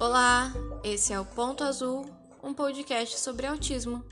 [0.00, 0.50] Olá,
[0.82, 2.06] esse é o Ponto Azul,
[2.42, 4.02] um podcast sobre autismo.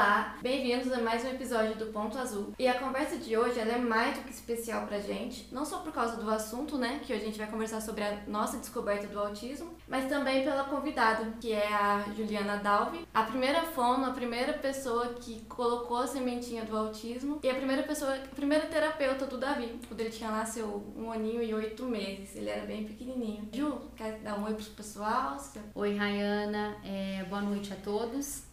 [0.00, 2.54] Olá, bem-vindos a mais um episódio do Ponto Azul.
[2.58, 5.92] E a conversa de hoje é mais do que especial pra gente, não só por
[5.92, 9.20] causa do assunto, né, que hoje a gente vai conversar sobre a nossa descoberta do
[9.20, 14.54] autismo, mas também pela convidada, que é a Juliana Dalvi, a primeira fono, a primeira
[14.54, 19.36] pessoa que colocou a sementinha do autismo e a primeira pessoa, a primeira terapeuta do
[19.36, 23.50] Davi, quando ele tinha lá seu um aninho e oito meses, ele era bem pequenininho.
[23.52, 25.36] Ju, quer dar um oi pro pessoal?
[25.74, 28.48] Oi, Rayana, é, boa noite a todos.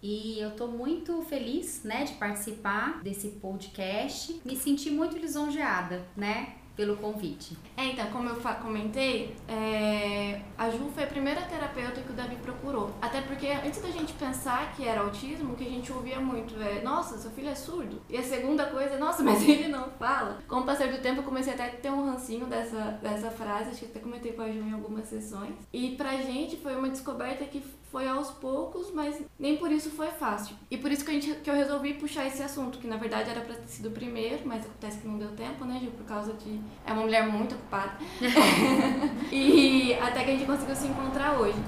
[0.00, 4.40] E eu tô muito feliz, né, de participar desse podcast.
[4.44, 7.58] Me senti muito lisonjeada, né, pelo convite.
[7.76, 10.40] É, então, como eu comentei, é...
[10.56, 12.94] a Ju foi a primeira terapeuta que o Davi procurou.
[13.02, 16.54] Até porque antes da gente pensar que era autismo, o que a gente ouvia muito
[16.62, 18.00] é: nossa, seu filho é surdo.
[18.08, 20.38] E a segunda coisa é: nossa, mas ele não fala.
[20.46, 23.70] Com o passar do tempo, eu comecei até a ter um rancinho dessa, dessa frase,
[23.70, 25.56] acho que até comentei com a Ju em algumas sessões.
[25.72, 30.08] E pra gente foi uma descoberta que foi aos poucos, mas nem por isso foi
[30.08, 30.54] fácil.
[30.70, 33.30] E por isso que, a gente, que eu resolvi puxar esse assunto, que na verdade
[33.30, 35.90] era pra ter sido o primeiro, mas acontece que não deu tempo, né, Ju?
[35.92, 36.60] Por causa de.
[36.86, 37.92] É uma mulher muito ocupada.
[39.30, 41.58] e até que a gente conseguiu se encontrar hoje.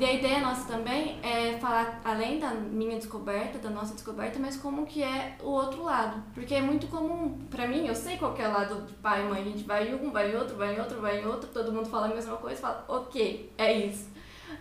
[0.00, 4.56] E a ideia nossa também é falar, além da minha descoberta, da nossa descoberta, mas
[4.56, 6.22] como que é o outro lado.
[6.32, 9.28] Porque é muito comum, pra mim, eu sei qual é o lado de pai e
[9.28, 11.50] mãe, a gente vai em um, vai em outro, vai em outro, vai em outro,
[11.52, 14.08] todo mundo fala a mesma coisa, fala, ok, é isso.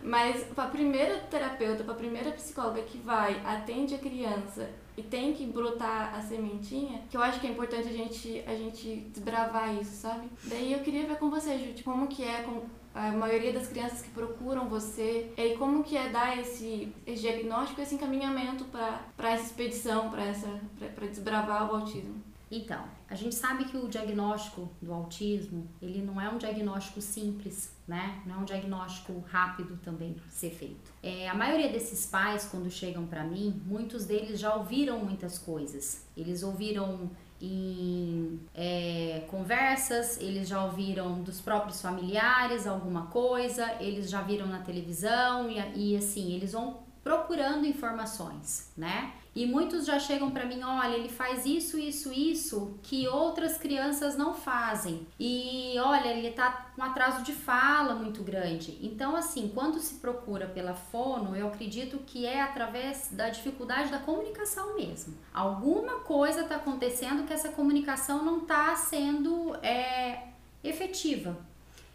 [0.04, 5.03] Mas para a primeira terapeuta, para a primeira psicóloga que vai, atende a criança e
[5.03, 9.09] tem que brotar a sementinha, que eu acho que é importante a gente, a gente
[9.14, 10.28] desbravar isso, sabe?
[10.44, 14.02] Daí eu queria ver com você, Ju, como que é com a maioria das crianças
[14.02, 19.45] que procuram você, e como que é dar esse, esse diagnóstico, esse encaminhamento para essa
[19.45, 22.22] expedição, para desbravar o autismo.
[22.52, 27.72] Então, a gente sabe que o diagnóstico do autismo, ele não é um diagnóstico simples,
[27.90, 28.22] né?
[28.23, 30.94] Não é um diagnóstico rápido também ser feito.
[31.02, 36.05] É, a maioria desses pais, quando chegam para mim, muitos deles já ouviram muitas coisas.
[36.16, 37.10] Eles ouviram
[37.42, 44.60] em é, conversas, eles já ouviram dos próprios familiares alguma coisa, eles já viram na
[44.60, 49.14] televisão e, e assim, eles vão procurando informações, né?
[49.39, 54.17] E muitos já chegam para mim, olha, ele faz isso, isso, isso que outras crianças
[54.17, 55.08] não fazem.
[55.17, 58.77] E olha, ele tá com atraso de fala muito grande.
[58.82, 64.00] Então, assim, quando se procura pela fono, eu acredito que é através da dificuldade da
[64.00, 65.17] comunicação mesmo.
[65.33, 71.38] Alguma coisa está acontecendo que essa comunicação não está sendo é, efetiva.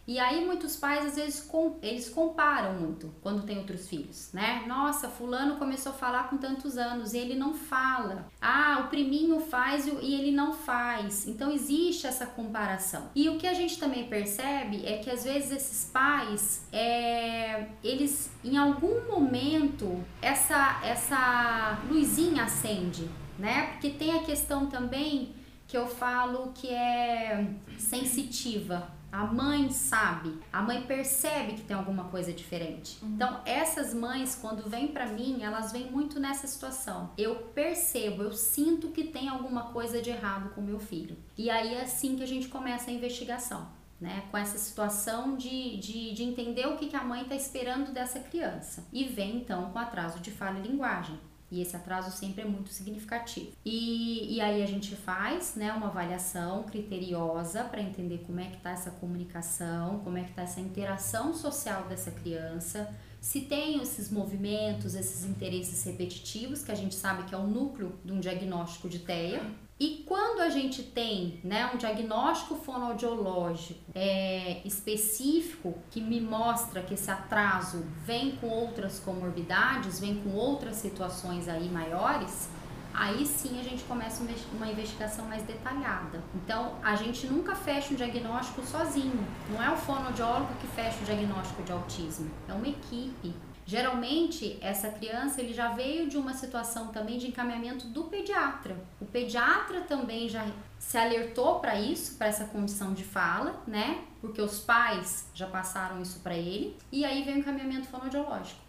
[0.07, 4.63] E aí muitos pais às vezes com, eles comparam muito quando tem outros filhos, né?
[4.67, 8.27] Nossa, fulano começou a falar com tantos anos e ele não fala.
[8.39, 11.27] Ah, o priminho faz e ele não faz.
[11.27, 13.09] Então existe essa comparação.
[13.15, 18.29] E o que a gente também percebe é que às vezes esses pais, é, eles
[18.43, 23.71] em algum momento essa essa luzinha acende, né?
[23.71, 25.33] Porque tem a questão também
[25.67, 32.03] que eu falo que é sensitiva a mãe sabe, a mãe percebe que tem alguma
[32.05, 32.97] coisa diferente.
[33.01, 33.13] Uhum.
[33.13, 37.11] Então, essas mães, quando vêm para mim, elas vêm muito nessa situação.
[37.17, 41.15] Eu percebo, eu sinto que tem alguma coisa de errado com meu filho.
[41.37, 43.73] E aí é assim que a gente começa a investigação.
[43.97, 47.93] Né, com essa situação de, de, de entender o que, que a mãe está esperando
[47.93, 48.85] dessa criança.
[48.91, 51.17] E vem então com atraso de fala e linguagem.
[51.51, 53.51] E esse atraso sempre é muito significativo.
[53.63, 58.57] E, e aí a gente faz né, uma avaliação criteriosa para entender como é que
[58.57, 62.93] está essa comunicação, como é que está essa interação social dessa criança,
[63.25, 67.97] se tem esses movimentos, esses interesses repetitivos, que a gente sabe que é o núcleo
[68.05, 69.41] de um diagnóstico de TEA,
[69.77, 76.93] e quando a gente tem né, um diagnóstico fonoaudiológico é, específico que me mostra que
[76.93, 82.49] esse atraso vem com outras comorbidades, vem com outras situações aí maiores,
[82.93, 86.23] aí sim a gente começa uma investigação mais detalhada.
[86.33, 89.27] Então, a gente nunca fecha um diagnóstico sozinho.
[89.49, 93.35] Não é o fonoaudiólogo que fecha o diagnóstico de autismo, é uma equipe.
[93.65, 98.77] Geralmente, essa criança ele já veio de uma situação também de encaminhamento do pediatra.
[99.01, 100.45] O pediatra também já
[100.77, 104.03] se alertou para isso, para essa condição de fala, né?
[104.21, 106.77] Porque os pais já passaram isso para ele.
[106.91, 108.65] E aí vem o encaminhamento fonoaudiológico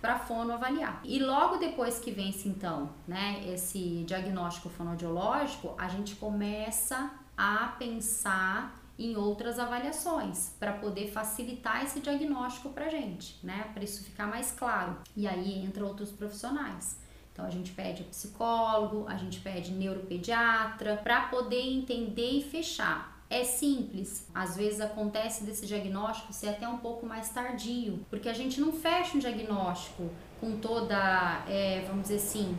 [0.00, 1.00] para fono avaliar.
[1.04, 8.79] E logo depois que vence então, né, esse diagnóstico fonoaudiológico, a gente começa a pensar
[9.00, 13.70] em outras avaliações para poder facilitar esse diagnóstico para gente, né?
[13.72, 14.98] Para isso ficar mais claro.
[15.16, 17.00] E aí entra outros profissionais.
[17.32, 23.44] Então a gente pede psicólogo, a gente pede neuropediatra para poder entender e fechar É
[23.44, 24.28] simples.
[24.34, 28.72] Às vezes acontece desse diagnóstico ser até um pouco mais tardio, porque a gente não
[28.72, 30.10] fecha um diagnóstico
[30.40, 32.58] com toda, é, vamos dizer assim,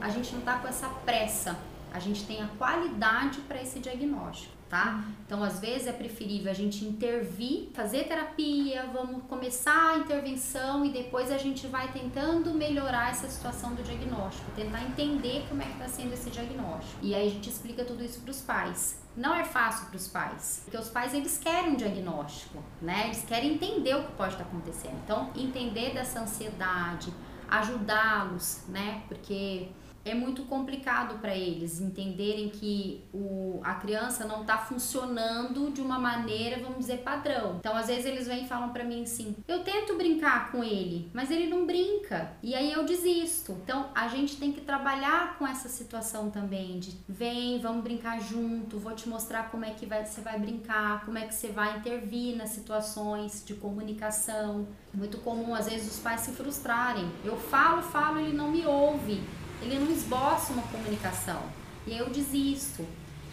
[0.00, 1.56] a gente não está com essa pressa.
[1.92, 5.02] A gente tem a qualidade para esse diagnóstico tá?
[5.26, 10.90] Então, às vezes é preferível a gente intervir, fazer terapia, vamos começar a intervenção e
[10.90, 15.72] depois a gente vai tentando melhorar essa situação do diagnóstico, tentar entender como é que
[15.72, 16.98] está sendo esse diagnóstico.
[17.02, 19.02] E aí a gente explica tudo isso para os pais.
[19.16, 23.06] Não é fácil para os pais, porque os pais eles querem um diagnóstico, né?
[23.06, 24.96] Eles querem entender o que pode estar tá acontecendo.
[25.04, 27.12] Então, entender dessa ansiedade,
[27.48, 29.02] ajudá-los, né?
[29.08, 29.70] Porque
[30.10, 35.98] é muito complicado para eles entenderem que o, a criança não está funcionando de uma
[35.98, 37.56] maneira, vamos dizer, padrão.
[37.58, 41.10] Então, às vezes eles vêm e falam para mim assim: "Eu tento brincar com ele,
[41.12, 42.32] mas ele não brinca".
[42.42, 43.52] E aí eu desisto.
[43.62, 48.78] Então, a gente tem que trabalhar com essa situação também de vem, vamos brincar junto,
[48.78, 51.78] vou te mostrar como é que vai, você vai brincar, como é que você vai
[51.78, 54.66] intervir nas situações de comunicação.
[54.92, 57.10] Muito comum às vezes os pais se frustrarem.
[57.24, 59.22] Eu falo, falo, ele não me ouve
[59.62, 61.42] ele não esboça uma comunicação
[61.86, 62.84] e eu desisto.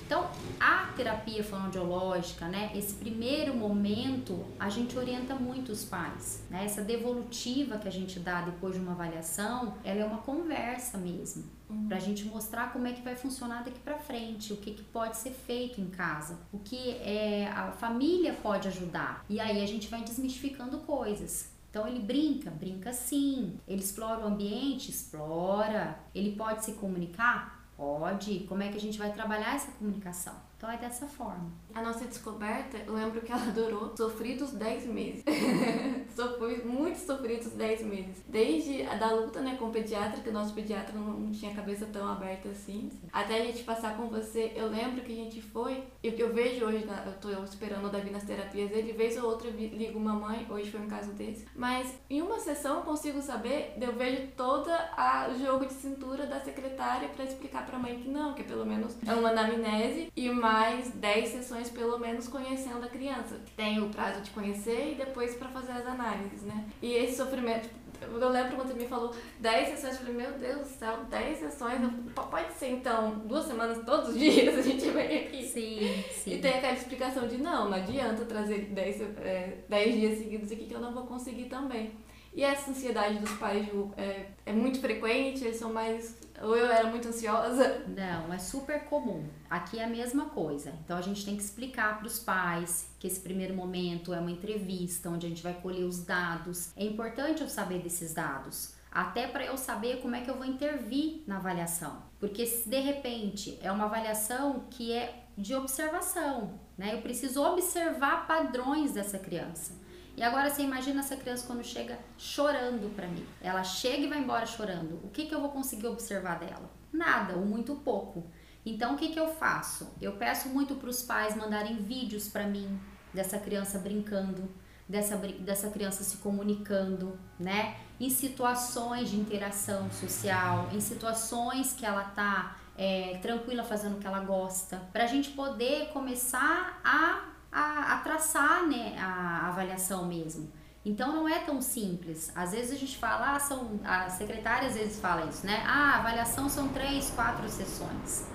[0.06, 0.30] Então,
[0.60, 6.64] a terapia fonoaudiológica, né, esse primeiro momento, a gente orienta muito os pais, né?
[6.64, 11.46] Essa devolutiva que a gente dá depois de uma avaliação, ela é uma conversa mesmo,
[11.68, 11.88] uhum.
[11.88, 14.84] para a gente mostrar como é que vai funcionar daqui para frente, o que, que
[14.84, 19.26] pode ser feito em casa, o que é, a família pode ajudar.
[19.28, 21.55] E aí a gente vai desmistificando coisas.
[21.76, 23.60] Então ele brinca, brinca sim.
[23.68, 26.00] Ele explora o ambiente, explora.
[26.16, 27.68] Ele pode se comunicar?
[27.76, 28.46] Pode.
[28.48, 30.34] Como é que a gente vai trabalhar essa comunicação?
[30.58, 31.52] Então é dessa forma.
[31.74, 35.24] A nossa descoberta, eu lembro que ela durou sofridos 10 meses.
[36.16, 38.24] Sofri muito sofridos 10 meses.
[38.28, 41.56] Desde a da luta né, com o pediatra, que o nosso pediatra não, tinha a
[41.56, 44.54] cabeça tão aberta assim, até a gente passar com você.
[44.56, 47.88] Eu lembro que a gente foi, e o que eu vejo hoje, eu tô esperando
[47.88, 51.46] o Davi nas terapias ele vez ou outra ligo mamãe, hoje foi um caso desse.
[51.54, 56.40] Mas em uma sessão eu consigo saber, eu vejo todo o jogo de cintura da
[56.40, 60.45] secretária para explicar pra mãe que não, que pelo menos é uma anamnese e uma
[60.46, 63.40] mais 10 sessões pelo menos conhecendo a criança.
[63.58, 66.66] Tem o prazo de conhecer e depois para fazer as análises, né?
[66.84, 67.68] E esse sofrimento,
[68.00, 71.40] eu lembro quando você me falou 10 sessões, eu falei, meu Deus do céu, 10
[71.40, 71.80] sessões,
[72.14, 75.48] pode ser então duas semanas todos os dias a gente vem aqui.
[75.48, 76.34] Sim, sim.
[76.36, 80.68] E tem aquela explicação de não, não adianta trazer 10, é, 10 dias seguidos aqui
[80.68, 81.92] que eu não vou conseguir também.
[82.36, 83.66] E essa ansiedade dos pais
[83.96, 87.86] é, é muito frequente, eles são mais ou eu era muito ansiosa?
[87.88, 89.24] Não, é super comum.
[89.50, 90.74] Aqui é a mesma coisa.
[90.84, 94.32] Então a gente tem que explicar para os pais que esse primeiro momento é uma
[94.32, 96.72] entrevista onde a gente vai colher os dados.
[96.76, 100.46] É importante eu saber desses dados, até para eu saber como é que eu vou
[100.46, 102.04] intervir na avaliação.
[102.20, 106.96] Porque se de repente é uma avaliação que é de observação, né?
[106.96, 109.85] Eu preciso observar padrões dessa criança.
[110.18, 113.26] E agora você imagina essa criança quando chega chorando para mim.
[113.42, 115.02] Ela chega e vai embora chorando.
[115.04, 116.72] O que, que eu vou conseguir observar dela?
[116.92, 118.26] Nada, ou muito pouco.
[118.66, 119.94] Então o que, que eu faço?
[120.02, 122.80] Eu peço muito para os pais mandarem vídeos para mim
[123.14, 124.50] dessa criança brincando,
[124.88, 127.76] dessa, dessa criança se comunicando, né?
[128.00, 134.08] Em situações de interação social, em situações que ela tá é, tranquila fazendo o que
[134.08, 140.52] ela gosta, para a gente poder começar a a, a traçar né, a avaliação mesmo.
[140.84, 142.30] Então não é tão simples.
[142.36, 145.64] Às vezes a gente fala, ah, são, a secretária às vezes fala isso, né?
[145.66, 148.28] Ah, a avaliação são três, quatro sessões.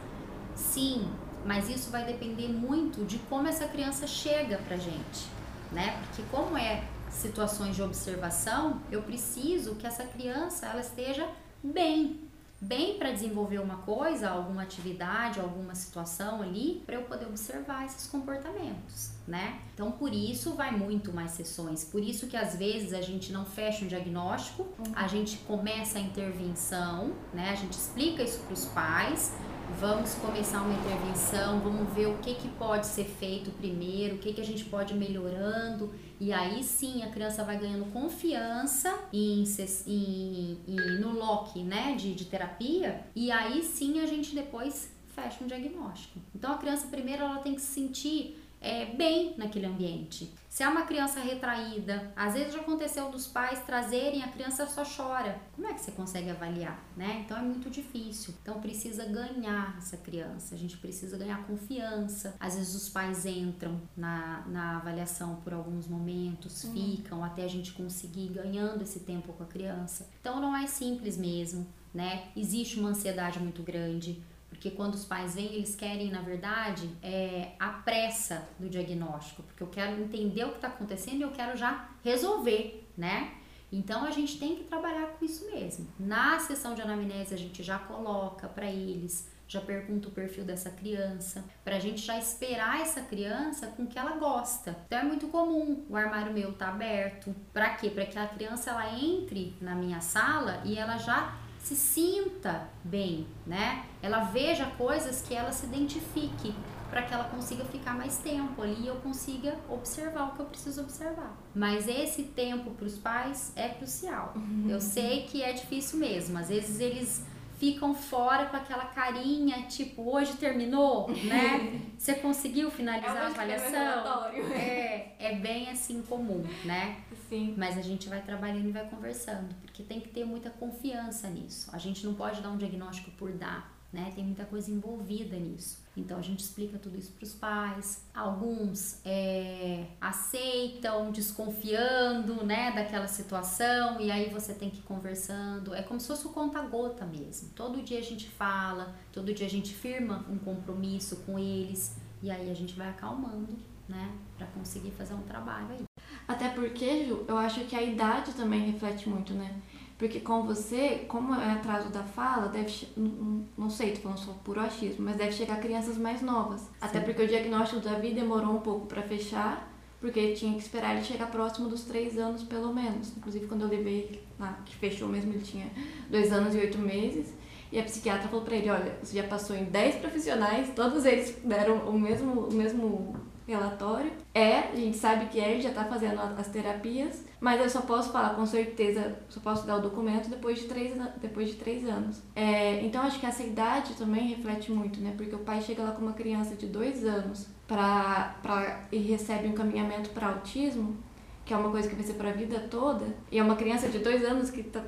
[0.57, 1.13] Sim,
[1.45, 5.29] mas isso vai depender muito de como essa criança chega pra gente,
[5.71, 6.01] né?
[6.07, 11.29] Porque como é situações de observação, eu preciso que essa criança ela esteja
[11.63, 12.21] bem,
[12.61, 18.07] bem para desenvolver uma coisa, alguma atividade, alguma situação ali, para eu poder observar esses
[18.07, 19.61] comportamentos, né?
[19.73, 21.85] Então, por isso vai muito mais sessões.
[21.85, 24.93] Por isso que às vezes a gente não fecha um diagnóstico, uhum.
[24.95, 27.51] a gente começa a intervenção, né?
[27.51, 29.33] A gente explica isso para os pais.
[29.79, 34.33] Vamos começar uma intervenção, vamos ver o que, que pode ser feito primeiro, o que,
[34.33, 39.43] que a gente pode ir melhorando e aí sim a criança vai ganhando confiança em,
[39.87, 45.43] em, em no lock né, de, de terapia, e aí sim a gente depois fecha
[45.43, 46.21] um diagnóstico.
[46.35, 50.33] Então a criança primeiro ela tem que se sentir é, bem naquele ambiente.
[50.49, 54.85] Se é uma criança retraída, às vezes já aconteceu dos pais trazerem a criança só
[54.85, 55.41] chora.
[55.55, 57.23] Como é que você consegue avaliar, né?
[57.25, 58.35] Então é muito difícil.
[58.43, 62.35] Então precisa ganhar essa criança, a gente precisa ganhar confiança.
[62.39, 66.73] Às vezes os pais entram na, na avaliação por alguns momentos, uhum.
[66.73, 70.11] ficam até a gente conseguir ganhando esse tempo com a criança.
[70.21, 72.29] Então não é simples mesmo, né?
[72.37, 74.21] Existe uma ansiedade muito grande
[74.61, 79.63] Porque quando os pais vêm, eles querem, na verdade, é, a pressa do diagnóstico, porque
[79.63, 83.33] eu quero entender o que está acontecendo e eu quero já resolver, né?
[83.73, 85.89] Então a gente tem que trabalhar com isso mesmo.
[85.99, 90.69] Na sessão de anamnese a gente já coloca para eles, já pergunta o perfil dessa
[90.69, 94.77] criança, para a gente já esperar essa criança com o que ela gosta.
[94.85, 97.35] Então é muito comum o armário meu tá aberto.
[97.51, 97.89] Para quê?
[97.89, 103.27] Para que a criança ela entre na minha sala e ela já se sinta bem,
[103.47, 103.85] né?
[104.03, 106.55] Ela veja coisas que ela se identifique
[106.91, 110.47] para que ela consiga ficar mais tempo ali e eu consiga observar o que eu
[110.47, 111.39] preciso observar.
[111.55, 114.33] Mas esse tempo para os pais é crucial.
[114.35, 114.67] Uhum.
[114.69, 116.37] Eu sei que é difícil mesmo.
[116.37, 117.25] Às vezes eles
[117.61, 121.81] ficam fora com aquela carinha, tipo, hoje terminou, né?
[121.97, 124.25] Você conseguiu finalizar é a avaliação?
[124.55, 126.97] É, é bem assim comum, né?
[127.31, 127.55] Sim.
[127.57, 131.71] Mas a gente vai trabalhando e vai conversando, porque tem que ter muita confiança nisso.
[131.73, 134.13] A gente não pode dar um diagnóstico por dar né?
[134.15, 135.83] Tem muita coisa envolvida nisso.
[135.97, 138.05] Então a gente explica tudo isso para os pais.
[138.15, 145.75] Alguns é, aceitam, desconfiando, né, daquela situação e aí você tem que ir conversando.
[145.75, 147.51] É como se fosse o conta-gota mesmo.
[147.51, 152.31] Todo dia a gente fala, todo dia a gente firma um compromisso com eles e
[152.31, 153.59] aí a gente vai acalmando,
[153.91, 155.85] né, para conseguir fazer um trabalho aí.
[156.27, 159.55] Até porque, Ju, eu acho que a idade também reflete muito, né?
[159.99, 162.89] Porque com você, como é atraso da fala, deve.
[162.97, 166.63] Não, não sei, tô falando só por achismo, mas deve chegar crianças mais novas.
[166.63, 166.69] Sim.
[166.81, 169.71] Até porque o diagnóstico da vida demorou um pouco para fechar,
[170.01, 173.15] porque tinha que esperar ele chegar próximo dos três anos, pelo menos.
[173.15, 175.71] Inclusive, quando eu levei lá, que fechou mesmo, ele tinha
[176.09, 177.35] dois anos e oito meses.
[177.71, 181.37] E a psiquiatra falou pra ele: olha, você já passou em dez profissionais, todos eles
[181.45, 183.15] deram o mesmo, o mesmo
[183.47, 184.13] relatório.
[184.35, 187.81] É, a gente sabe que é, ele já está fazendo as terapias, mas eu só
[187.81, 191.89] posso falar com certeza, só posso dar o documento depois de três, depois de três
[191.89, 192.23] anos.
[192.35, 195.15] É, então acho que essa idade também reflete muito, né?
[195.17, 199.49] Porque o pai chega lá com uma criança de dois anos pra, pra, e recebe
[199.49, 200.97] um caminhamento para autismo,
[201.45, 203.89] que é uma coisa que vai ser para a vida toda, e é uma criança
[203.89, 204.83] de dois anos que tá,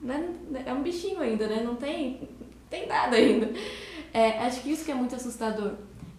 [0.00, 0.32] né?
[0.64, 1.62] é um bichinho ainda, né?
[1.64, 2.28] Não tem,
[2.70, 3.50] tem nada ainda.
[4.12, 5.74] É, acho que isso que é muito assustador.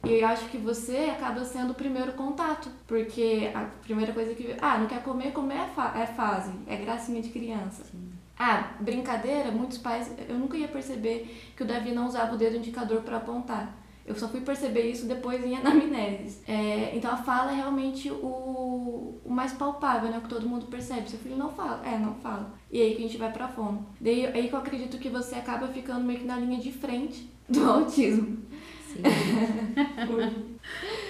[0.08, 4.56] E eu acho que você acaba sendo o primeiro contato, porque a primeira coisa que.
[4.62, 7.84] Ah, não quer comer, comer é, fa é fase, é gracinha de criança.
[7.84, 8.12] Sim.
[8.40, 10.12] Ah, brincadeira, muitos pais.
[10.30, 13.76] Eu nunca ia perceber que o Davi não usava o dedo indicador para apontar.
[14.06, 16.42] Eu só fui perceber isso depois em anamneses.
[16.48, 20.20] É, então a fala é realmente o, o mais palpável, né?
[20.20, 21.10] O que todo mundo percebe.
[21.10, 21.86] Seu filho não fala.
[21.86, 22.54] É, não fala.
[22.72, 23.86] E aí que a gente vai pra fono.
[24.00, 27.30] Daí aí que eu acredito que você acaba ficando meio que na linha de frente
[27.50, 28.38] do autismo.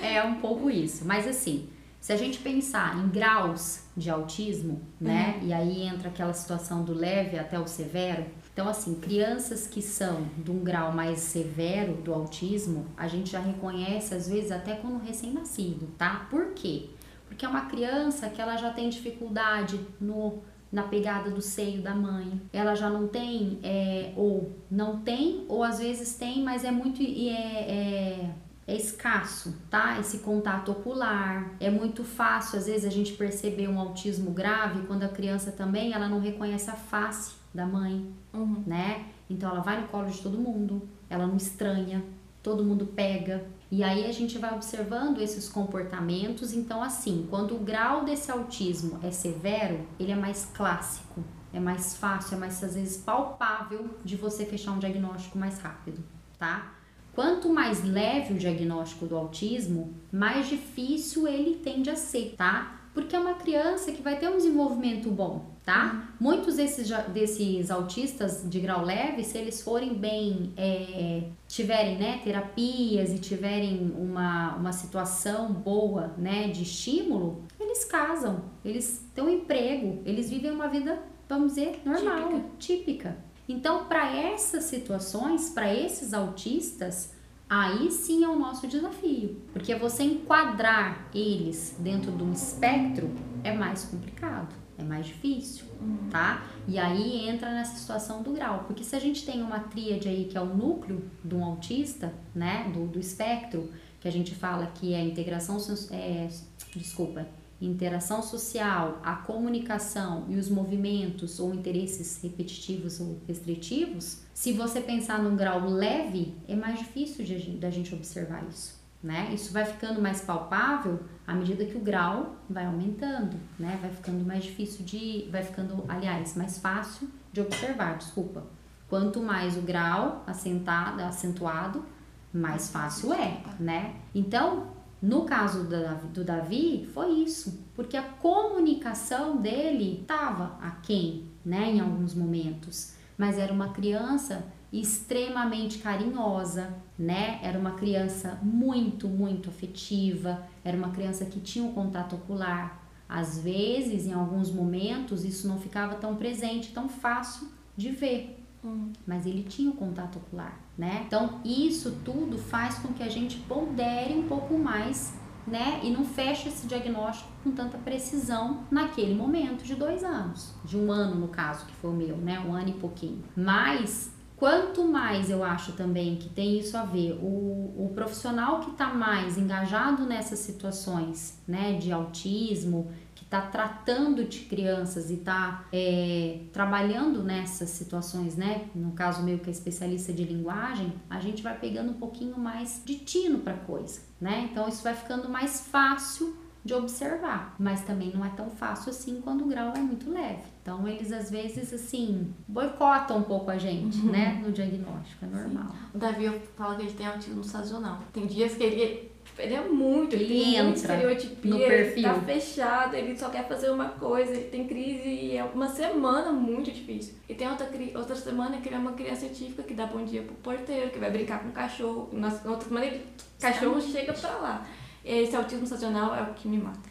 [0.01, 1.05] É um pouco isso.
[1.05, 5.39] Mas assim, se a gente pensar em graus de autismo, né?
[5.41, 5.47] Uhum.
[5.47, 8.25] E aí entra aquela situação do leve até o severo.
[8.53, 13.39] Então, assim, crianças que são de um grau mais severo do autismo, a gente já
[13.39, 16.27] reconhece, às vezes, até como recém-nascido, tá?
[16.29, 16.89] Por quê?
[17.27, 21.95] Porque é uma criança que ela já tem dificuldade no na pegada do seio da
[21.95, 22.41] mãe.
[22.51, 27.01] Ela já não tem, é, ou não tem, ou às vezes tem, mas é muito
[27.01, 28.29] é, é,
[28.67, 29.99] é, escasso, tá?
[29.99, 31.51] Esse contato ocular.
[31.59, 35.93] É muito fácil, às vezes, a gente perceber um autismo grave quando a criança também
[35.93, 38.63] ela não reconhece a face da mãe, uhum.
[38.65, 39.05] né?
[39.29, 42.03] Então ela vai no colo de todo mundo, ela não estranha,
[42.43, 46.53] todo mundo pega, e aí a gente vai observando esses comportamentos.
[46.53, 51.97] Então, assim, quando o grau desse autismo é severo, ele é mais clássico, é mais
[51.97, 56.01] fácil, é mais às vezes palpável de você fechar um diagnóstico mais rápido,
[56.39, 56.73] tá?
[57.13, 62.76] Quanto mais leve o diagnóstico do autismo, mais difícil ele tende a ser, tá?
[62.97, 65.93] Porque é uma criança que vai ter um desenvolvimento bom, tá?
[65.93, 66.01] Uhum.
[66.19, 73.11] Muitos desses, desses autistas de grau leve, se eles forem bem, é, tiverem né, terapias
[73.11, 80.01] e tiverem uma, uma situação boa né, de estímulo, eles casam, eles têm um emprego,
[80.03, 80.99] eles vivem uma vida,
[81.29, 82.49] vamos dizer, normal, típica.
[82.57, 83.17] típica.
[83.47, 87.13] Então, para essas situações, para esses autistas,
[87.49, 93.09] aí sim é o nosso desafio, porque você enquadrar eles dentro de um espectro
[93.43, 96.09] é mais complicado é mais difícil, uhum.
[96.09, 96.45] tá?
[96.67, 100.25] E aí entra nessa situação do grau, porque se a gente tem uma tríade aí
[100.25, 104.67] que é o núcleo de um autista, né, do, do espectro, que a gente fala
[104.67, 105.57] que é integração,
[105.91, 106.29] é,
[106.75, 107.27] desculpa,
[107.59, 115.21] interação social, a comunicação e os movimentos ou interesses repetitivos ou restritivos, se você pensar
[115.21, 117.25] num grau leve, é mais difícil
[117.59, 119.29] da gente observar isso né?
[119.33, 123.77] Isso vai ficando mais palpável à medida que o grau vai aumentando, né?
[123.81, 128.43] Vai ficando mais difícil de, vai ficando, aliás, mais fácil de observar, desculpa.
[128.89, 131.85] Quanto mais o grau assentado, acentuado,
[132.33, 133.95] mais fácil é, né?
[134.15, 134.67] Então,
[135.01, 135.67] no caso
[136.13, 143.37] do Davi, foi isso, porque a comunicação dele estava aquém, né, em alguns momentos, mas
[143.37, 147.39] era uma criança extremamente carinhosa, né?
[147.41, 152.83] Era uma criança muito, muito afetiva, era uma criança que tinha o um contato ocular.
[153.07, 158.91] Às vezes, em alguns momentos, isso não ficava tão presente, tão fácil de ver, hum.
[159.05, 161.03] mas ele tinha o um contato ocular, né?
[161.05, 165.13] Então, isso tudo faz com que a gente pondere um pouco mais
[165.47, 165.79] né?
[165.81, 170.91] E não fecha esse diagnóstico com tanta precisão naquele momento de dois anos, de um
[170.91, 172.37] ano no caso, que foi o meu, né?
[172.39, 173.23] Um ano e pouquinho.
[173.35, 178.69] Mas Quanto mais eu acho também que tem isso a ver, o, o profissional que
[178.69, 185.65] está mais engajado nessas situações né, de autismo, que está tratando de crianças e está
[185.73, 188.67] é, trabalhando nessas situações, né?
[188.75, 192.83] No caso meu que é especialista de linguagem, a gente vai pegando um pouquinho mais
[192.85, 194.47] de tino para coisa, né?
[194.51, 199.21] Então isso vai ficando mais fácil de observar, mas também não é tão fácil assim
[199.21, 200.43] quando o grau é muito leve.
[200.61, 204.11] Então eles às vezes assim boicotam um pouco a gente, uhum.
[204.11, 205.69] né, no diagnóstico, é normal.
[205.69, 205.77] Sim.
[205.95, 207.99] O Davi fala que ele tem autismo sazonal.
[208.11, 209.07] Tem dias que ele
[209.39, 211.97] ele é muito, ele, ele tem muita estereotipia, no perfil.
[211.97, 215.67] ele tá fechado, ele só quer fazer uma coisa, ele tem crise e é uma
[215.67, 217.13] semana muito difícil.
[217.29, 220.23] E tem outra, outra semana que ele é uma criança científica que dá bom dia
[220.23, 222.09] pro porteiro, que vai brincar com o cachorro.
[222.13, 223.05] Na outra semana ele,
[223.39, 224.65] cachorro chega pra lá.
[225.07, 226.89] Esse autismo estacional é o que me mata.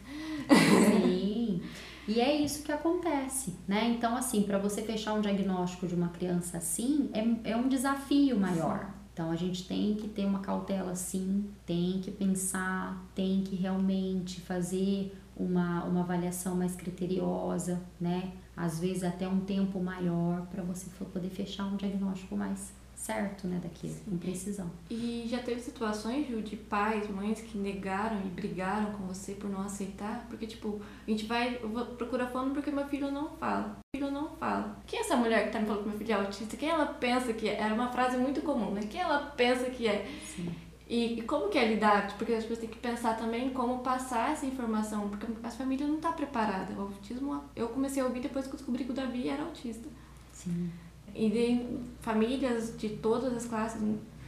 [0.49, 1.61] Sim.
[2.07, 3.89] E é isso que acontece, né?
[3.89, 8.39] Então, assim, para você fechar um diagnóstico de uma criança assim, é, é um desafio
[8.39, 8.93] maior.
[9.13, 14.39] Então, a gente tem que ter uma cautela, sim, tem que pensar, tem que realmente
[14.39, 18.31] fazer uma, uma avaliação mais criteriosa, né?
[18.55, 23.59] Às vezes até um tempo maior para você poder fechar um diagnóstico mais certo, né,
[23.61, 24.01] daquilo, Sim.
[24.09, 24.69] com precisão.
[24.89, 29.49] E já teve situações, Ju, de pais, mães que negaram e brigaram com você por
[29.49, 30.25] não aceitar?
[30.27, 31.59] Porque, tipo, a gente vai,
[31.95, 33.77] procurar falando porque meu filho não fala.
[33.95, 34.81] Meu filho não fala.
[34.87, 36.57] Quem é essa mulher que tá me falando que meu filho é autista?
[36.57, 37.61] Quem ela pensa que é?
[37.61, 38.81] Era uma frase muito comum, né?
[38.89, 40.05] Quem ela pensa que é?
[40.25, 40.53] Sim.
[40.89, 42.17] E, e, como que é lidar?
[42.17, 45.97] Porque as pessoas têm que pensar também como passar essa informação, porque as famílias não
[45.97, 46.75] estão tá preparadas.
[46.75, 49.87] O autismo, eu comecei a ouvir depois que eu descobri que o Davi era autista.
[50.31, 50.71] Sim.
[51.13, 53.81] E de famílias de todas as classes,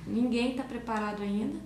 [0.08, 1.60] ninguém está preparado ainda.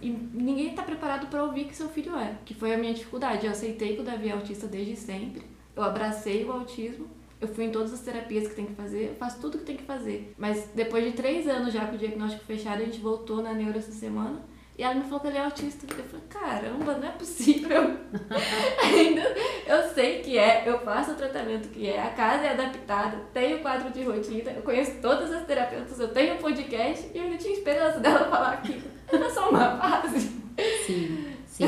[0.00, 3.46] E ninguém está preparado para ouvir que seu filho é, que foi a minha dificuldade.
[3.46, 5.42] Eu aceitei que o Davi é autista desde sempre.
[5.76, 7.06] Eu abracei o autismo.
[7.40, 9.76] Eu fui em todas as terapias que tem que fazer, eu faço tudo que tem
[9.76, 10.34] que fazer.
[10.36, 13.78] Mas depois de três anos já com o diagnóstico fechado, a gente voltou na neuro
[13.78, 14.42] essa semana.
[14.80, 15.86] E ela me falou que ele é autista.
[15.90, 17.98] Eu falei, caramba, não é possível.
[18.82, 19.20] Ainda
[19.66, 23.60] eu sei que é, eu faço o tratamento que é, a casa é adaptada, tenho
[23.60, 27.36] quadro de rotina, eu conheço todas as terapeutas, eu tenho um podcast e eu ainda
[27.36, 30.18] tinha esperança dela falar que era só uma fase.
[30.86, 31.26] Sim.
[31.46, 31.66] Sim.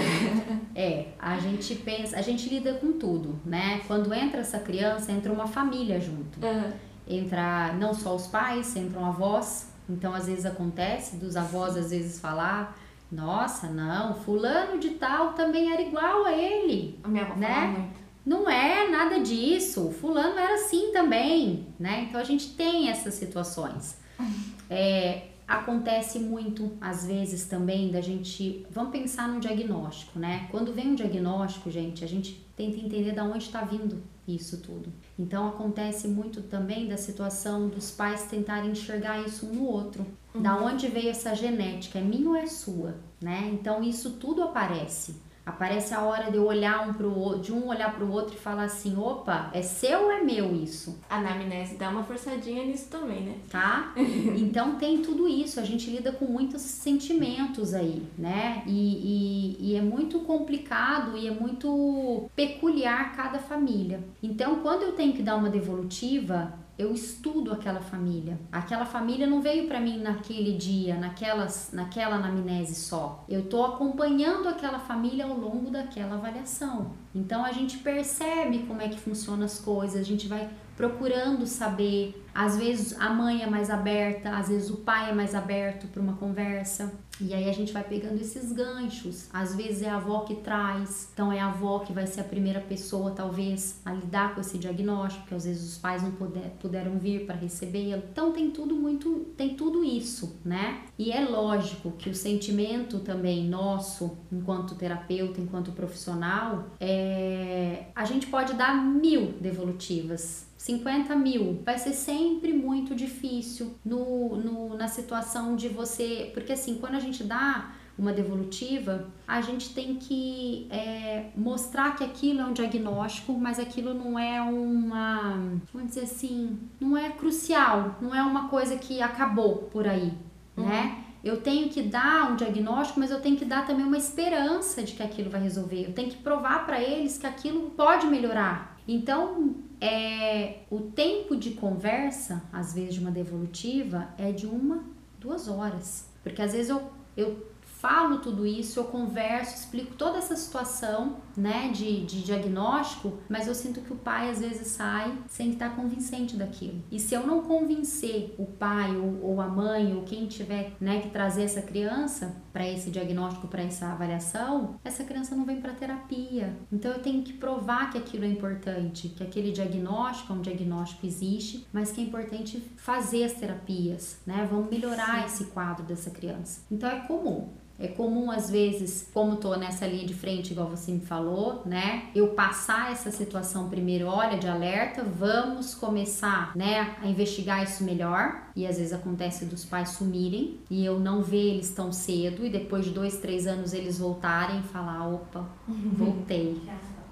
[0.75, 3.83] É, a gente pensa, a gente lida com tudo, né?
[3.87, 6.43] Quando entra essa criança, entra uma família junto.
[6.43, 6.73] Uhum.
[7.07, 9.71] Entra não só os pais, entram avós.
[9.87, 12.75] Então, às vezes acontece dos avós às vezes falar,
[13.13, 16.99] nossa, não, fulano de tal também era igual a ele.
[17.05, 17.67] A minha avó né?
[17.67, 18.03] muito.
[18.25, 19.91] Não é nada disso.
[19.91, 22.07] Fulano era assim também, né?
[22.09, 24.01] Então a gente tem essas situações.
[24.75, 28.67] É, acontece muito, às vezes, também da gente.
[28.71, 30.49] Vamos pensar no diagnóstico, né?
[30.51, 34.93] Quando vem um diagnóstico, gente, a gente tenta entender de onde está vindo isso tudo.
[35.19, 40.07] Então acontece muito também da situação dos pais tentarem enxergar isso um no outro.
[40.35, 40.43] Uhum.
[40.43, 41.99] Da onde veio essa genética?
[41.99, 42.95] É minha ou é sua?
[43.21, 43.51] Né?
[43.53, 45.17] Então isso tudo aparece.
[45.45, 48.39] Aparece a hora de eu olhar um pro de um olhar para o outro e
[48.39, 50.99] falar assim, opa, é seu ou é meu isso?
[51.11, 53.35] A anamnese dá uma forçadinha nisso também, né?
[53.51, 53.93] Tá?
[54.39, 58.63] então tem tudo isso, a gente lida com muitos sentimentos aí, né?
[58.67, 64.01] E, e, e é muito complicado e é muito peculiar cada família.
[64.23, 66.53] Então quando eu tenho que dar uma devolutiva,
[66.83, 68.39] eu estudo aquela família.
[68.51, 73.25] Aquela família não veio para mim naquele dia, naquelas, naquela anamnese só.
[73.29, 76.93] Eu estou acompanhando aquela família ao longo daquela avaliação.
[77.15, 82.21] Então a gente percebe como é que funcionam as coisas, a gente vai procurando saber.
[82.35, 86.01] Às vezes a mãe é mais aberta, às vezes o pai é mais aberto para
[86.01, 86.93] uma conversa.
[87.21, 89.29] E aí a gente vai pegando esses ganchos.
[89.33, 92.25] Às vezes é a avó que traz, então é a avó que vai ser a
[92.25, 96.51] primeira pessoa, talvez, a lidar com esse diagnóstico, porque às vezes os pais não puder,
[96.59, 98.03] puderam vir para recebê-lo.
[98.11, 100.83] Então tem tudo muito, tem tudo isso, né?
[100.99, 107.85] E é lógico que o sentimento também nosso, enquanto terapeuta, enquanto profissional, é...
[107.95, 114.77] a gente pode dar mil devolutivas 50 mil, vai ser sempre muito difícil no, no,
[114.77, 116.31] na situação de você.
[116.33, 122.05] Porque assim, quando a gente dá uma devolutiva, a gente tem que é, mostrar que
[122.05, 125.37] aquilo é um diagnóstico, mas aquilo não é uma,
[125.73, 130.13] vamos dizer assim, não é crucial, não é uma coisa que acabou por aí,
[130.57, 130.65] uhum.
[130.65, 131.05] né?
[131.25, 134.93] Eu tenho que dar um diagnóstico, mas eu tenho que dar também uma esperança de
[134.93, 135.87] que aquilo vai resolver.
[135.87, 138.77] Eu tenho que provar para eles que aquilo pode melhorar.
[138.87, 144.85] Então, é, o tempo de conversa, às vezes de uma devolutiva, é de uma,
[145.19, 146.07] duas horas.
[146.23, 146.81] Porque às vezes eu,
[147.17, 147.45] eu
[147.81, 153.55] falo tudo isso, eu converso, explico toda essa situação, né, de, de diagnóstico, mas eu
[153.55, 156.83] sinto que o pai às vezes sai sem estar convincente daquilo.
[156.91, 161.01] E se eu não convencer o pai ou, ou a mãe ou quem tiver, né,
[161.01, 165.73] que trazer essa criança para esse diagnóstico, para essa avaliação, essa criança não vem para
[165.73, 166.55] terapia.
[166.71, 171.07] Então eu tenho que provar que aquilo é importante, que aquele diagnóstico é um diagnóstico
[171.07, 174.47] existe, mas que é importante fazer as terapias, né?
[174.51, 175.27] Vamos melhorar Sim.
[175.27, 176.63] esse quadro dessa criança.
[176.71, 177.49] Então é comum
[177.83, 182.11] é comum, às vezes, como tô nessa linha de frente, igual você me falou, né?
[182.15, 188.51] Eu passar essa situação primeiro, olha, de alerta, vamos começar, né, a investigar isso melhor.
[188.55, 192.51] E às vezes acontece dos pais sumirem e eu não ver eles tão cedo e
[192.51, 196.63] depois de dois, três anos eles voltarem e falar: opa, voltei,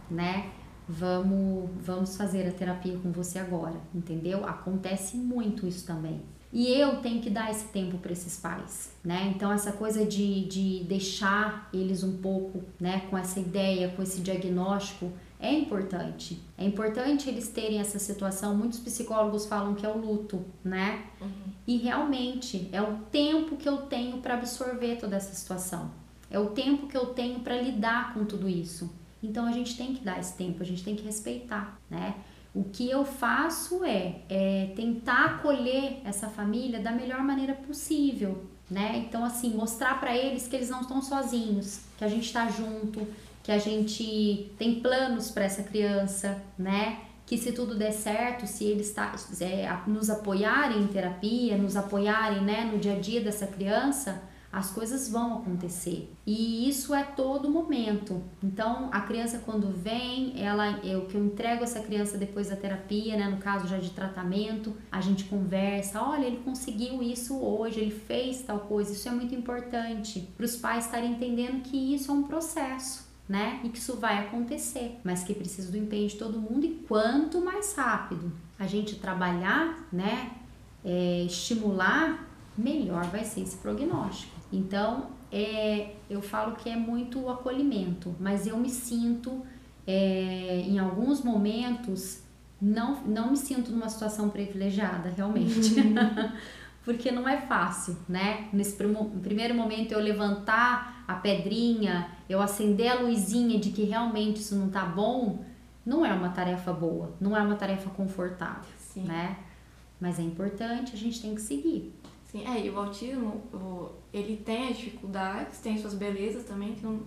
[0.09, 0.51] né?
[0.89, 4.45] Vamos, vamos fazer a terapia com você agora, entendeu?
[4.47, 6.21] Acontece muito isso também.
[6.53, 9.33] E eu tenho que dar esse tempo para esses pais, né?
[9.35, 14.21] Então essa coisa de, de deixar eles um pouco, né, com essa ideia, com esse
[14.21, 16.43] diagnóstico, é importante.
[16.59, 18.55] É importante eles terem essa situação.
[18.55, 21.05] Muitos psicólogos falam que é o luto, né?
[21.21, 21.31] Uhum.
[21.67, 25.91] E realmente é o tempo que eu tenho para absorver toda essa situação.
[26.31, 28.91] É o tempo que eu tenho para lidar com tudo isso.
[29.23, 32.17] Então a gente tem que dar esse tempo, a gente tem que respeitar, né?
[32.55, 39.05] O que eu faço é, é tentar acolher essa família da melhor maneira possível, né?
[39.07, 43.07] Então, assim, mostrar para eles que eles não estão sozinhos, que a gente está junto,
[43.43, 47.01] que a gente tem planos para essa criança, né?
[47.25, 52.43] Que se tudo der certo, se eles tá, é, nos apoiarem em terapia, nos apoiarem
[52.43, 54.21] né, no dia a dia dessa criança,
[54.53, 56.13] as coisas vão acontecer.
[56.27, 58.23] E isso é todo momento.
[58.43, 63.17] Então, a criança quando vem, ela eu que eu entrego essa criança depois da terapia,
[63.17, 67.91] né, no caso já de tratamento, a gente conversa, olha, ele conseguiu isso hoje, ele
[67.93, 68.93] fez tal coisa.
[68.93, 73.09] Isso é muito importante para os pais estarem entendendo que isso é um processo.
[73.29, 73.61] Né?
[73.63, 77.41] E que isso vai acontecer, mas que precisa do empenho de todo mundo e quanto
[77.41, 80.33] mais rápido a gente trabalhar, né,
[80.85, 82.27] é, estimular,
[82.59, 84.40] melhor vai ser esse prognóstico.
[84.53, 89.43] Então, é, eu falo que é muito o acolhimento, mas eu me sinto,
[89.87, 92.23] é, em alguns momentos,
[92.61, 95.75] não, não me sinto numa situação privilegiada, realmente.
[96.85, 98.49] Porque não é fácil, né?
[98.53, 98.75] Nesse
[99.23, 104.71] primeiro momento eu levantar a pedrinha, eu acender a luzinha de que realmente isso não
[104.71, 105.45] tá bom,
[105.85, 109.05] não é uma tarefa boa, não é uma tarefa confortável, Sim.
[109.05, 109.37] né?
[110.01, 111.95] Mas é importante, a gente tem que seguir.
[112.31, 116.85] Sim, é, e o autismo, o, ele tem as dificuldades, tem suas belezas também, que
[116.85, 117.01] não,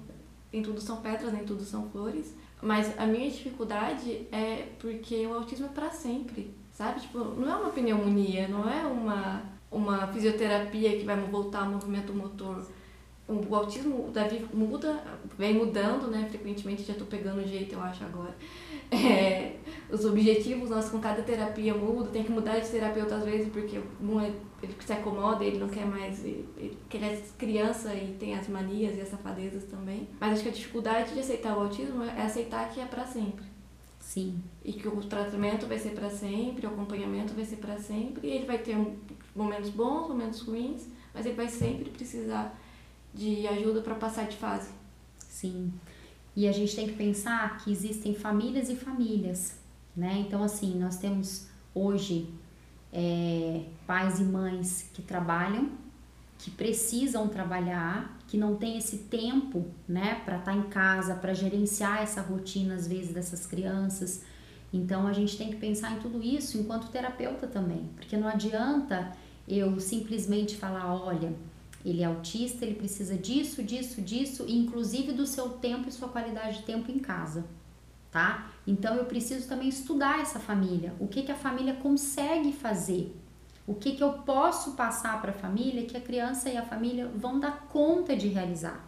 [0.52, 2.36] nem tudo são pedras, nem tudo são flores.
[2.62, 7.00] Mas a minha dificuldade é porque o autismo é para sempre, sabe?
[7.00, 12.14] Tipo, não é uma pneumonia, não é uma, uma fisioterapia que vai voltar ao movimento
[12.14, 12.66] motor.
[13.26, 15.02] O, autismo, o Davi muda,
[15.38, 16.28] vem mudando, né?
[16.30, 18.36] Frequentemente já tô pegando o jeito, eu acho, agora.
[18.94, 19.58] É,
[19.92, 23.80] os objetivos nossos com cada terapia mudam, tem que mudar de terapeuta às vezes, porque
[24.02, 28.16] um é, ele se acomoda, ele não quer mais, ele, ele, ele é criança e
[28.20, 30.08] tem as manias e as safadezas também.
[30.20, 33.46] Mas acho que a dificuldade de aceitar o autismo é aceitar que é para sempre.
[34.00, 34.42] Sim.
[34.64, 38.32] E que o tratamento vai ser para sempre, o acompanhamento vai ser para sempre, e
[38.32, 38.78] ele vai ter
[39.36, 42.60] momentos bons, momentos ruins, mas ele vai sempre precisar
[43.14, 44.72] de ajuda para passar de fase.
[45.20, 45.72] Sim.
[46.36, 49.56] E a gente tem que pensar que existem famílias e famílias,
[49.96, 50.24] né?
[50.28, 52.28] Então, assim, nós temos hoje
[52.92, 55.70] é, pais e mães que trabalham,
[56.38, 61.34] que precisam trabalhar, que não tem esse tempo, né, para estar tá em casa, para
[61.34, 64.24] gerenciar essa rotina às vezes dessas crianças.
[64.74, 69.12] Então a gente tem que pensar em tudo isso enquanto terapeuta também, porque não adianta
[69.48, 71.34] eu simplesmente falar, olha,
[71.86, 76.60] ele é autista, ele precisa disso, disso, disso, inclusive do seu tempo e sua qualidade
[76.60, 77.46] de tempo em casa,
[78.12, 78.52] tá?
[78.66, 83.16] Então eu preciso também estudar essa família, o que, que a família consegue fazer,
[83.68, 87.10] o que, que eu posso passar para a família que a criança e a família
[87.16, 88.86] vão dar conta de realizar,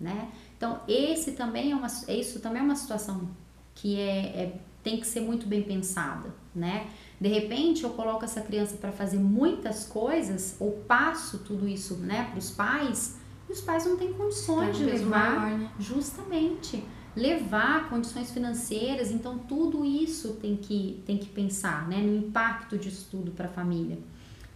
[0.00, 0.30] né?
[0.56, 3.28] Então esse também é uma, isso também é uma situação
[3.74, 6.88] que é, é tem que ser muito bem pensada, né?
[7.20, 12.28] De repente eu coloco essa criança para fazer muitas coisas ou passo tudo isso, né,
[12.30, 15.70] para os pais, e os pais não têm condições de levar maior, né?
[15.78, 16.84] justamente
[17.16, 23.08] levar condições financeiras, então tudo isso tem que tem que pensar, né, no impacto disso
[23.10, 23.98] tudo para a família.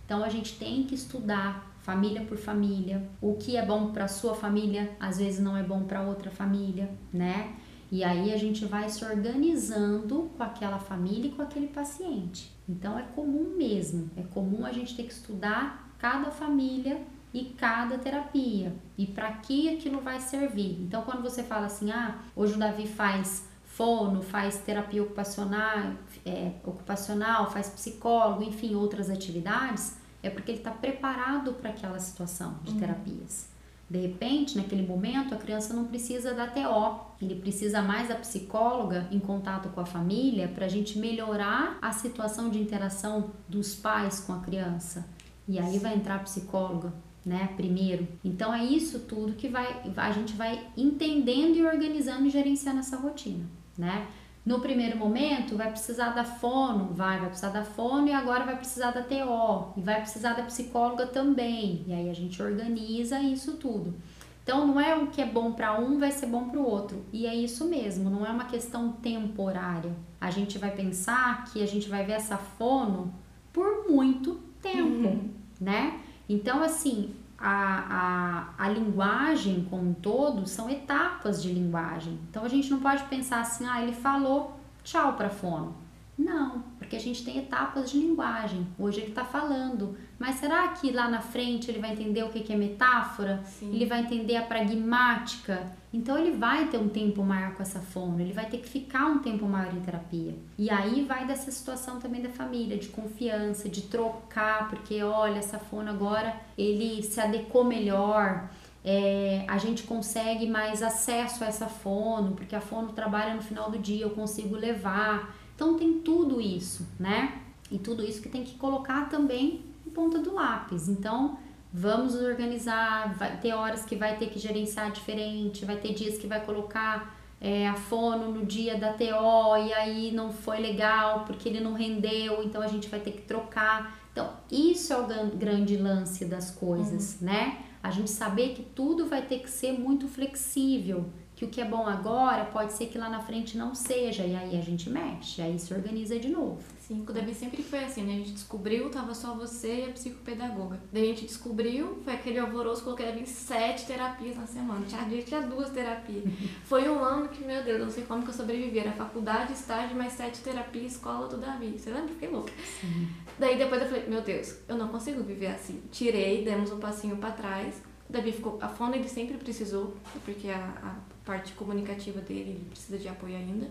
[0.04, 3.02] Então a gente tem que estudar família por família.
[3.20, 6.90] O que é bom para sua família, às vezes não é bom para outra família,
[7.12, 7.54] né?
[7.92, 12.50] E aí a gente vai se organizando com aquela família e com aquele paciente.
[12.66, 17.02] Então é comum mesmo, é comum a gente ter que estudar cada família
[17.34, 20.80] e cada terapia e para que aquilo vai servir.
[20.80, 25.92] Então quando você fala assim, ah, hoje o Davi faz fono, faz terapia ocupacional,
[26.24, 32.58] é, ocupacional, faz psicólogo, enfim, outras atividades, é porque ele está preparado para aquela situação
[32.64, 32.78] de uhum.
[32.78, 33.51] terapias.
[33.92, 39.06] De repente, naquele momento, a criança não precisa da TO, ele precisa mais da psicóloga
[39.10, 44.18] em contato com a família para a gente melhorar a situação de interação dos pais
[44.20, 45.06] com a criança.
[45.46, 46.90] E aí vai entrar a psicóloga,
[47.22, 48.08] né, primeiro.
[48.24, 52.96] Então é isso tudo que vai a gente vai entendendo e organizando e gerenciando essa
[52.96, 53.44] rotina,
[53.76, 54.08] né?
[54.44, 58.56] No primeiro momento, vai precisar da fono, vai, vai precisar da fono e agora vai
[58.56, 61.84] precisar da TO, e vai precisar da psicóloga também.
[61.86, 63.94] E aí a gente organiza isso tudo.
[64.42, 67.04] Então não é o que é bom para um vai ser bom para o outro.
[67.12, 69.92] E é isso mesmo, não é uma questão temporária.
[70.20, 73.14] A gente vai pensar que a gente vai ver essa fono
[73.52, 75.30] por muito tempo, uhum.
[75.60, 76.00] né?
[76.28, 82.20] Então assim, a, a, a linguagem como um todo são etapas de linguagem.
[82.30, 85.74] Então a gente não pode pensar assim, ah, ele falou tchau para fono.
[86.16, 88.66] Não, porque a gente tem etapas de linguagem.
[88.78, 92.52] Hoje ele está falando, mas será que lá na frente ele vai entender o que
[92.52, 93.42] é metáfora?
[93.44, 93.74] Sim.
[93.74, 95.72] Ele vai entender a pragmática?
[95.92, 99.06] Então ele vai ter um tempo maior com essa fono, ele vai ter que ficar
[99.06, 100.34] um tempo maior em terapia.
[100.56, 105.58] E aí vai dessa situação também da família, de confiança, de trocar, porque olha, essa
[105.58, 108.48] fono agora ele se adequou melhor.
[108.84, 113.70] É, a gente consegue mais acesso a essa fono, porque a fono trabalha no final
[113.70, 115.36] do dia, eu consigo levar.
[115.54, 117.38] Então tem tudo isso, né?
[117.70, 120.88] E tudo isso que tem que colocar também em ponta do lápis.
[120.88, 121.38] Então,
[121.72, 126.26] vamos organizar, vai ter horas que vai ter que gerenciar diferente, vai ter dias que
[126.26, 131.48] vai colocar é, a fono no dia da TO e aí não foi legal porque
[131.48, 133.98] ele não rendeu, então a gente vai ter que trocar.
[134.12, 135.06] Então, isso é o
[135.36, 137.26] grande lance das coisas, uhum.
[137.26, 137.58] né?
[137.82, 141.64] A gente saber que tudo vai ter que ser muito flexível que o que é
[141.64, 145.42] bom agora pode ser que lá na frente não seja, e aí a gente mexe,
[145.42, 146.62] aí se organiza de novo.
[146.92, 148.12] Sim, o Davi sempre foi assim, né?
[148.12, 150.78] A gente descobriu, tava só você e a psicopedagoga.
[150.92, 154.84] Daí a gente descobriu, foi aquele alvoroço, coloquei Davi em sete terapias na semana.
[154.86, 156.24] Tinha dia tinha duas terapias.
[156.64, 158.78] foi um ano que, meu Deus, não sei como que eu sobrevivi.
[158.78, 161.78] Era faculdade, estágio, mais sete terapias, escola do Davi.
[161.78, 162.08] Você lembra?
[162.08, 162.52] Fiquei louca.
[162.80, 163.08] Sim.
[163.38, 165.82] Daí depois eu falei, meu Deus, eu não consigo viver assim.
[165.90, 167.82] Tirei, demos um passinho para trás.
[168.06, 168.58] O Davi ficou.
[168.60, 173.34] A fona ele sempre precisou, porque a, a parte comunicativa dele, ele precisa de apoio
[173.34, 173.70] ainda.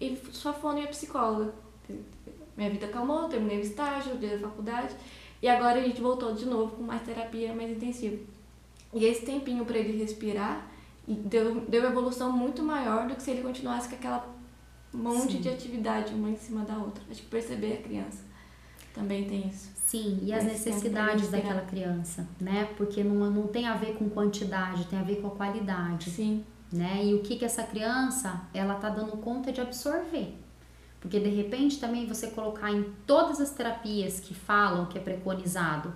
[0.00, 1.54] E sua fono é psicóloga.
[2.56, 4.94] Minha vida acalmou, terminei o estágio, o dia da faculdade,
[5.40, 8.18] e agora a gente voltou de novo com mais terapia mais intensiva.
[8.92, 10.70] E esse tempinho para ele respirar
[11.06, 14.28] deu, deu evolução muito maior do que se ele continuasse com aquela
[14.92, 15.40] monte Sim.
[15.40, 17.02] de atividade uma em cima da outra.
[17.10, 18.22] Acho que perceber a criança
[18.94, 19.70] também tem isso.
[19.74, 22.68] Sim, e as necessidades daquela criança, né?
[22.76, 26.10] Porque não, não tem a ver com quantidade, tem a ver com a qualidade.
[26.10, 27.04] Sim né?
[27.04, 30.34] E o que que essa criança ela tá dando conta de absorver.
[31.02, 35.92] Porque de repente também você colocar em todas as terapias que falam que é preconizado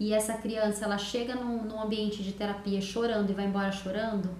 [0.00, 4.30] e essa criança ela chega num, num ambiente de terapia chorando e vai embora chorando,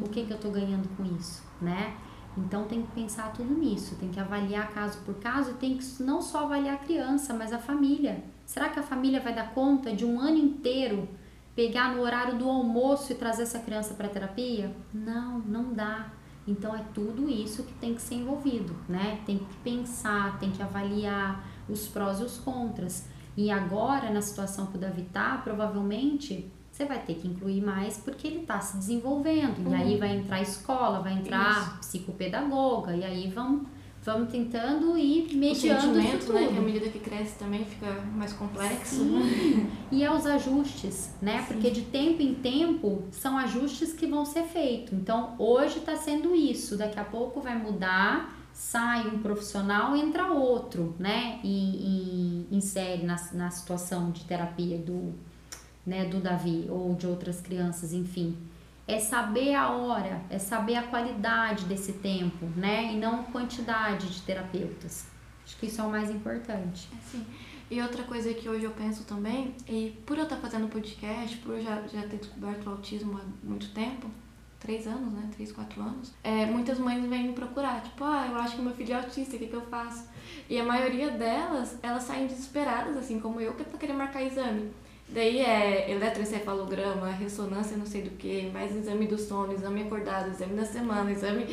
[0.00, 1.96] o que que eu tô ganhando com isso, né?
[2.36, 6.02] Então tem que pensar tudo nisso, tem que avaliar caso por caso e tem que
[6.02, 8.22] não só avaliar a criança, mas a família.
[8.46, 11.08] Será que a família vai dar conta de um ano inteiro
[11.54, 14.74] pegar no horário do almoço e trazer essa criança para terapia?
[14.94, 16.10] Não, não dá.
[16.46, 19.20] Então é tudo isso que tem que ser envolvido, né?
[19.24, 23.06] Tem que pensar, tem que avaliar os prós e os contras.
[23.36, 27.98] E agora, na situação que o Davi tá, provavelmente você vai ter que incluir mais
[27.98, 29.66] porque ele está se desenvolvendo.
[29.66, 29.72] Uhum.
[29.72, 31.78] E aí vai entrar escola, vai entrar isso.
[31.78, 33.64] psicopedagoga, e aí vão
[34.04, 36.48] vamos tentando ir mediando o sentimento, né?
[36.48, 39.04] Que à medida que cresce também fica mais complexo.
[39.04, 39.61] Né?
[39.92, 41.44] E é os ajustes, né?
[41.46, 44.94] Porque de tempo em tempo são ajustes que vão ser feitos.
[44.94, 50.94] Então, hoje está sendo isso, daqui a pouco vai mudar, sai um profissional, entra outro,
[50.98, 51.38] né?
[51.44, 55.12] E, e insere na, na situação de terapia do,
[55.86, 58.34] né, do Davi ou de outras crianças, enfim.
[58.86, 62.92] é saber a hora, é saber a qualidade desse tempo, né?
[62.92, 65.06] E não quantidade de terapeutas.
[65.44, 66.88] Acho que isso é o mais importante.
[66.92, 67.26] É, sim.
[67.72, 71.54] E outra coisa que hoje eu penso também, e por eu estar fazendo podcast, por
[71.54, 74.10] eu já, já ter descoberto o autismo há muito tempo,
[74.60, 75.30] três anos, né?
[75.34, 78.74] Três, quatro anos, é, muitas mães vêm me procurar, tipo, ah, eu acho que meu
[78.74, 80.06] filho é autista, o que, que eu faço?
[80.50, 84.22] E a maioria delas, elas saem desesperadas, assim como eu, que é pra querer marcar
[84.22, 84.70] exame.
[85.08, 90.56] Daí é eletroencefalograma, ressonância não sei do que, mais exame do sono, exame acordado, exame
[90.56, 91.46] da semana, exame.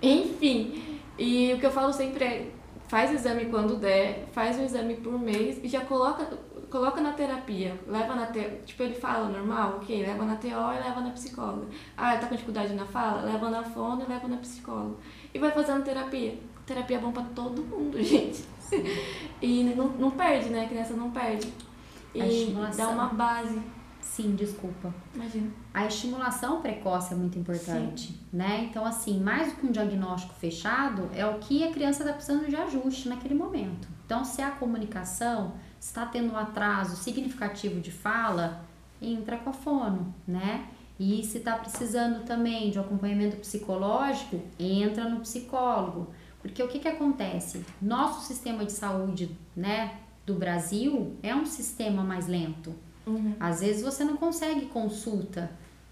[0.00, 0.82] Enfim.
[1.18, 2.50] E o que eu falo sempre é
[2.88, 6.26] faz o exame quando der, faz o exame por mês e já coloca,
[6.70, 7.78] coloca na terapia.
[7.86, 8.40] Leva na te...
[8.64, 11.66] Tipo, ele fala normal, ok, leva na TO e leva na psicóloga.
[11.96, 13.22] Ah, tá com dificuldade na fala?
[13.22, 14.96] Leva na fono e leva na psicóloga.
[15.32, 16.38] E vai fazendo terapia.
[16.66, 18.44] Terapia é bom pra todo mundo, gente.
[19.40, 20.64] e não, não perde, né?
[20.64, 21.52] A criança não perde.
[22.14, 23.60] E dá uma base
[24.18, 24.92] Sim, desculpa.
[25.14, 25.48] Imagina.
[25.72, 28.18] A estimulação precoce é muito importante, Sim.
[28.32, 28.66] né?
[28.68, 32.48] Então, assim, mais do que um diagnóstico fechado, é o que a criança está precisando
[32.48, 33.86] de ajuste naquele momento.
[34.04, 38.64] Então, se a comunicação está tendo um atraso significativo de fala,
[39.00, 40.66] entra com a fono, né?
[40.98, 46.08] E se está precisando também de um acompanhamento psicológico, entra no psicólogo.
[46.42, 47.64] Porque o que, que acontece?
[47.80, 52.74] Nosso sistema de saúde, né, do Brasil é um sistema mais lento.
[53.08, 53.34] Uhum.
[53.40, 55.50] Às vezes você não consegue consulta,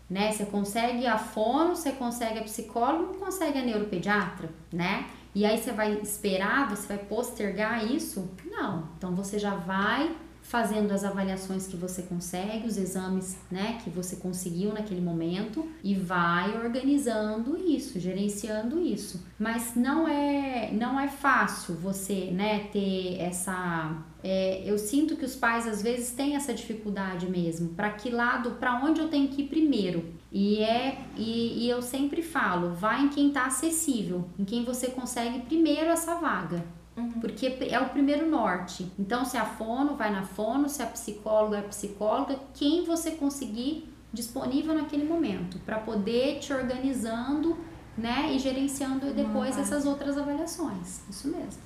[0.09, 0.33] né?
[0.33, 5.07] Você consegue a fono, você consegue a psicóloga, não consegue a neuropediatra, né?
[5.35, 8.31] E aí você vai esperar, você vai postergar isso?
[8.47, 8.89] Não.
[8.97, 14.17] Então você já vai fazendo as avaliações que você consegue, os exames, né, que você
[14.17, 19.21] conseguiu naquele momento e vai organizando isso, gerenciando isso.
[19.39, 23.97] Mas não é não é fácil você, né, ter essa
[24.29, 27.69] é, eu sinto que os pais às vezes têm essa dificuldade mesmo.
[27.75, 30.05] Para que lado, para onde eu tenho que ir primeiro?
[30.33, 34.89] E é e, e eu sempre falo, vai em quem está acessível, em quem você
[34.89, 36.65] consegue primeiro essa vaga.
[36.97, 37.21] Uhum.
[37.21, 38.91] Porque é o primeiro norte.
[38.99, 43.89] Então, se a fono, vai na fono, se a psicóloga é psicóloga, quem você conseguir
[44.13, 47.57] disponível naquele momento, para poder te organizando,
[47.97, 51.03] né, e gerenciando depois essas outras avaliações.
[51.09, 51.63] Isso mesmo.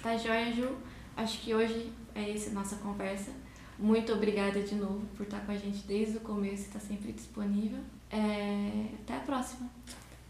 [0.00, 0.68] Tá joia, Ju?
[1.16, 3.30] Acho que hoje é essa nossa conversa.
[3.78, 7.12] Muito obrigada de novo por estar com a gente desde o começo e estar sempre
[7.12, 7.80] disponível.
[8.10, 8.86] É...
[9.02, 9.70] Até a próxima.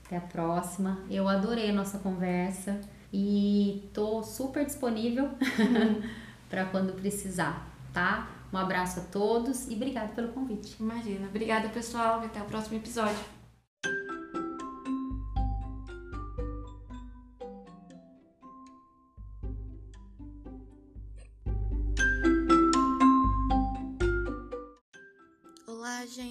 [0.05, 1.01] Até a próxima.
[1.11, 2.81] Eu adorei a nossa conversa
[3.13, 5.31] e tô super disponível
[6.49, 8.29] para quando precisar, tá?
[8.53, 10.77] Um abraço a todos e obrigada pelo convite.
[10.81, 11.27] Imagina.
[11.29, 12.21] Obrigada, pessoal.
[12.21, 13.36] Até o próximo episódio.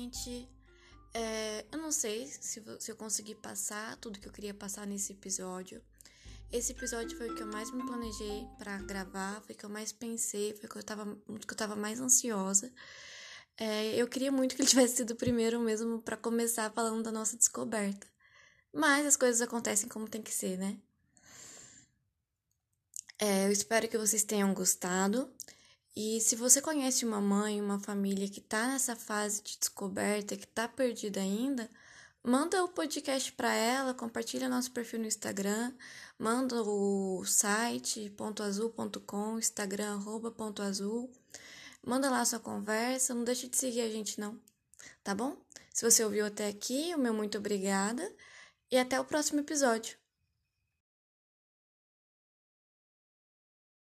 [0.05, 0.47] Gente.
[1.13, 5.13] É, eu não sei se, se eu consegui passar tudo que eu queria passar nesse
[5.13, 5.81] episódio.
[6.51, 9.69] Esse episódio foi o que eu mais me planejei para gravar, foi o que eu
[9.69, 12.71] mais pensei, foi o que eu tava, que eu tava mais ansiosa.
[13.57, 17.11] É, eu queria muito que ele tivesse sido o primeiro mesmo para começar falando da
[17.11, 18.07] nossa descoberta.
[18.73, 20.77] Mas as coisas acontecem como tem que ser, né?
[23.17, 25.33] É, eu espero que vocês tenham gostado.
[25.95, 30.47] E se você conhece uma mãe, uma família que tá nessa fase de descoberta, que
[30.47, 31.69] tá perdida ainda,
[32.27, 35.71] Manda o podcast para ela, compartilha nosso perfil no Instagram,
[36.17, 41.13] manda o site pontoazul.com, Instagram arroba ponto azul.
[41.85, 44.41] Manda lá sua conversa, não deixe de seguir a gente não,
[45.03, 45.37] tá bom?
[45.71, 48.11] Se você ouviu até aqui, o meu muito obrigada
[48.71, 49.95] e até o próximo episódio.